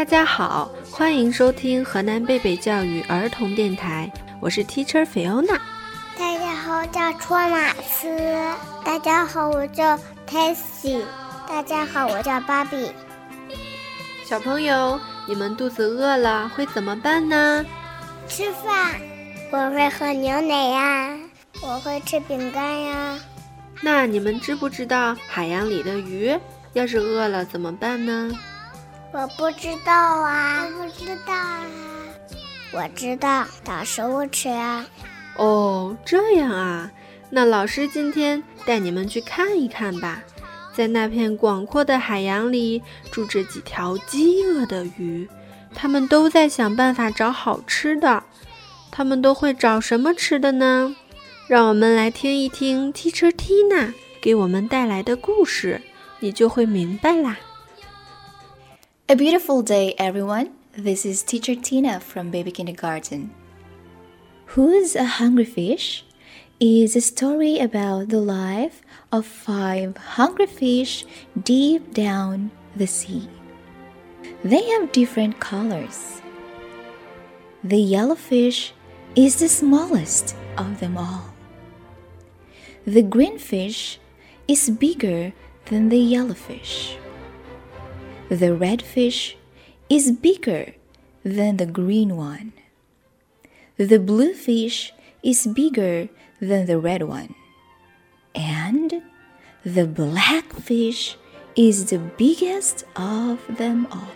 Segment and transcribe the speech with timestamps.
[0.00, 5.60] 大家好，欢迎收听河南贝贝教育儿童电台，我是 Teacher Fiona。
[6.18, 8.08] 大家好，我叫托马斯。
[8.82, 11.02] 大家好，我叫 Tessie。
[11.46, 12.90] 大家好，我叫芭比。
[14.24, 17.62] 小朋友，你们肚子饿了会怎么办呢？
[18.26, 18.98] 吃饭。
[19.50, 21.14] 我会喝牛奶呀。
[21.60, 23.18] 我会吃饼干呀。
[23.82, 26.34] 那你们知不知道海洋里的鱼
[26.72, 28.32] 要是饿了怎么办呢？
[29.12, 31.66] 我不知道啊，我不知道啊。
[32.72, 34.86] 我知道，找食物吃啊。
[35.36, 36.90] 哦，这样啊。
[37.28, 40.22] 那老师今天带你们去看一看吧。
[40.72, 45.28] 在那片广阔的海洋里，住着几条饥饿的鱼，
[45.74, 48.22] 它们都在想办法找好吃的。
[48.92, 50.94] 它们都会找什么吃的呢？
[51.48, 55.82] 让我们来听一听 Teacher Tina 给我们带来的故事，
[56.20, 57.36] 你就会明白啦。
[59.10, 60.52] A beautiful day, everyone.
[60.70, 63.34] This is Teacher Tina from Baby Kindergarten.
[64.54, 66.04] Who's a Hungry Fish?
[66.60, 71.04] is a story about the life of five hungry fish
[71.42, 73.28] deep down the sea.
[74.44, 76.22] They have different colors.
[77.64, 78.72] The yellow fish
[79.16, 81.34] is the smallest of them all.
[82.86, 83.98] The green fish
[84.46, 85.32] is bigger
[85.64, 86.96] than the yellow fish.
[88.30, 89.36] The red fish
[89.88, 90.74] is bigger
[91.24, 92.52] than the green one.
[93.76, 96.08] The blue fish is bigger
[96.40, 97.34] than the red one.
[98.32, 99.02] And
[99.64, 101.16] the black fish
[101.56, 104.14] is the biggest of them all.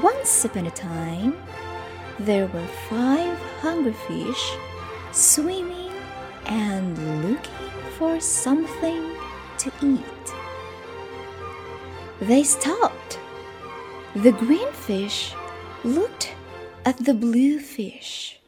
[0.00, 1.36] Once upon a time,
[2.18, 4.56] there were five hungry fish
[5.12, 5.92] swimming
[6.46, 6.96] and
[7.28, 9.16] looking for something
[9.58, 10.35] to eat.
[12.20, 13.18] They stopped.
[14.14, 15.34] The green fish
[15.84, 16.32] looked
[16.84, 18.40] at the blue fish.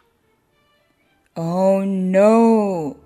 [1.36, 2.96] Oh no!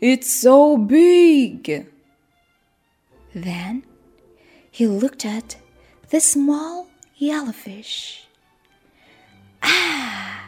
[0.00, 1.86] It's so big!
[3.34, 3.84] Then
[4.70, 5.56] he looked at
[6.10, 6.88] the small
[7.18, 8.24] yellowfish.
[9.62, 10.42] Ah,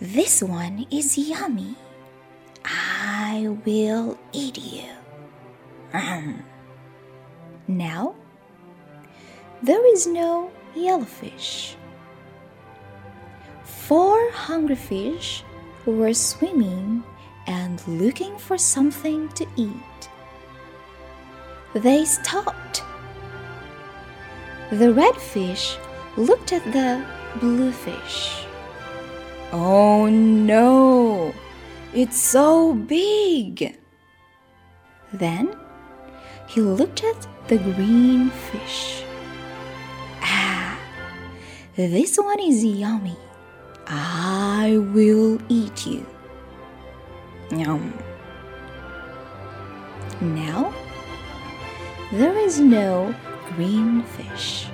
[0.00, 1.76] this one is yummy.
[2.64, 4.90] I will eat you.
[7.68, 8.14] Now,
[9.62, 11.74] there is no yellowfish.
[13.64, 15.42] Four hungry fish
[15.86, 17.02] were swimming
[17.46, 20.10] and looking for something to eat.
[21.74, 22.82] They stopped.
[24.70, 25.76] The red fish
[26.16, 27.04] looked at the
[27.40, 28.44] blue fish.
[29.52, 31.32] Oh no!
[31.94, 33.78] It's so big!
[35.12, 35.56] Then
[36.46, 39.04] he looked at the green fish.
[41.78, 43.16] This one is yummy.
[43.86, 46.04] I will eat you.
[47.52, 47.96] Yum.
[50.20, 50.74] Now,
[52.10, 53.14] there is no
[53.50, 54.66] green fish.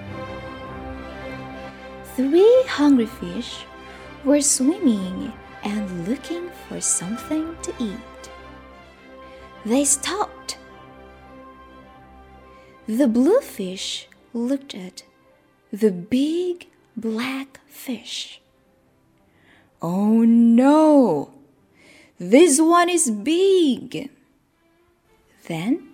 [2.17, 3.67] Three hungry fish
[4.25, 5.31] were swimming
[5.63, 8.31] and looking for something to eat.
[9.67, 10.57] They stopped.
[12.87, 15.03] The blue fish looked at
[15.71, 18.41] the big black fish.
[19.83, 21.31] Oh no!
[22.19, 24.11] This one is big!
[25.47, 25.89] Then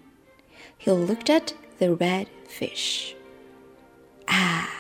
[0.78, 3.16] he looked at the red fish.
[4.28, 4.71] Ah,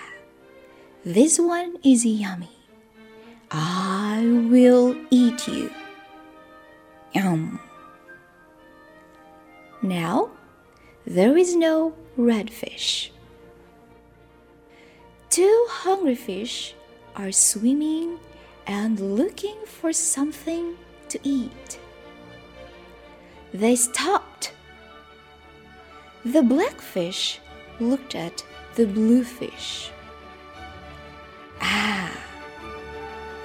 [1.04, 2.56] this one is yummy.
[3.50, 5.70] I will eat you.
[7.12, 7.58] Yum.
[9.82, 10.30] Now
[11.04, 13.10] there is no red fish.
[15.30, 16.74] Two hungry fish
[17.14, 18.18] are swimming
[18.66, 20.76] and looking for something
[21.08, 21.78] to eat.
[23.54, 24.52] They stopped.
[26.24, 27.38] The black fish
[27.78, 28.44] looked at
[28.74, 29.92] the blue fish.
[31.60, 32.10] Ah,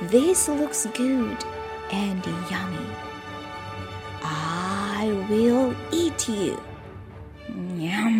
[0.09, 1.37] this looks good
[1.91, 2.89] and yummy.
[4.23, 6.59] I will eat you.
[7.77, 8.14] Yum.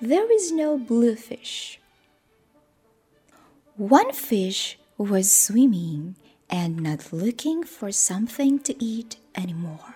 [0.00, 1.78] there is no blue fish.
[3.76, 6.14] One fish was swimming
[6.48, 9.94] and not looking for something to eat anymore.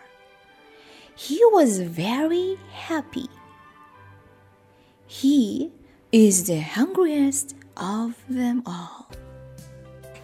[1.15, 3.29] He was very happy.
[5.07, 5.71] He
[6.11, 9.07] is the hungriest of them all.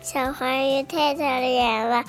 [0.03, 2.05] 小黄鱼太可怜了，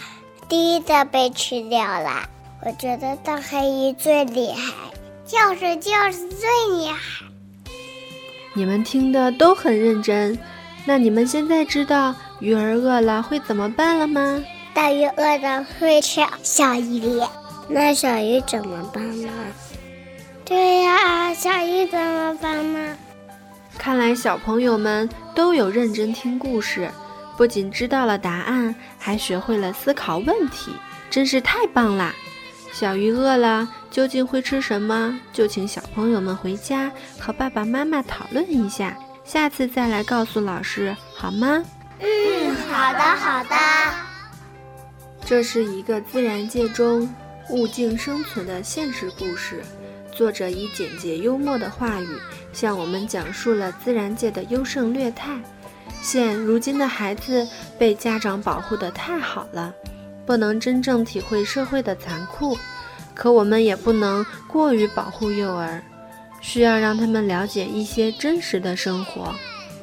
[0.50, 2.30] 第一个被吃掉了。
[2.65, 4.92] 我觉得大黑鱼最厉害，
[5.25, 7.25] 就是就是最厉害。
[8.60, 10.38] 你们听的都很认真，
[10.84, 14.44] 那你们现在知道鱼儿饿了会怎么办了吗？
[14.74, 17.22] 大鱼饿了会吃小鱼，
[17.70, 19.30] 那小鱼怎么办呢？
[20.44, 22.94] 对呀，小鱼怎么办呢？
[23.78, 26.90] 看来小朋友们都有认真听故事，
[27.38, 30.70] 不仅知道了答案，还学会了思考问题，
[31.08, 32.14] 真是太棒啦！
[32.72, 35.20] 小鱼饿了，究竟会吃什么？
[35.32, 41.62] 就请小朋友们回家和爸爸妈妈讨论一下，下次再来告诉老师，好吗？
[41.99, 43.56] 嗯，好的，好的。
[45.26, 47.12] 这是一个自然界中
[47.50, 49.62] 物竞生存的现实故事，
[50.12, 52.08] 作者以简洁幽默的话语
[52.52, 55.38] 向我们讲述了自然界的优胜劣汰。
[56.02, 57.46] 现如今的孩子
[57.78, 59.75] 被家长保护得太好了。
[60.31, 62.56] 不能真正体会社会的残酷，
[63.15, 65.82] 可我们也不能过于保护幼儿，
[66.41, 69.35] 需要让他们了解一些真实的生活。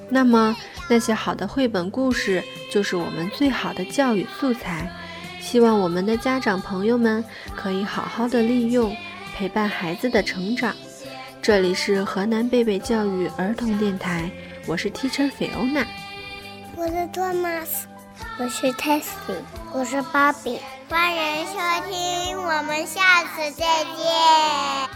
[0.08, 0.56] 那么，
[0.88, 2.42] 那些好的绘本故事
[2.72, 4.90] 就是我们最好的教育素材。
[5.42, 7.22] 希望我们的家长朋友们
[7.54, 8.96] 可以好好的利用，
[9.36, 10.74] 陪伴孩子的成长。
[11.42, 14.32] 这里是河南贝贝教育儿童电台，
[14.66, 15.86] 我是 Teacher 菲欧娜
[16.78, 17.84] 我是 Thomas。
[18.40, 19.36] 我是 Tessie，
[19.74, 21.54] 我是芭比，欢迎收
[21.90, 24.87] 听，我们下次再见。